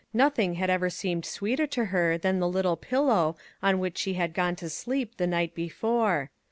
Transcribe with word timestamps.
Nothing 0.15 0.55
had 0.55 0.71
ever 0.71 0.89
seemed 0.89 1.27
sweeter 1.27 1.67
to 1.67 1.85
her 1.85 2.17
than 2.17 2.39
the" 2.39 2.49
Little 2.49 2.75
Pillow" 2.75 3.37
on 3.61 3.77
which 3.77 3.99
she 3.99 4.15
had 4.15 4.33
gone 4.33 4.55
to 4.55 4.67
sleep 4.67 5.17
the 5.17 5.27
night 5.27 5.53
before. 5.53 6.31